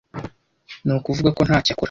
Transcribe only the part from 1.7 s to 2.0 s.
akora